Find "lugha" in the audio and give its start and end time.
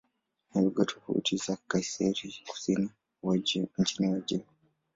0.61-0.85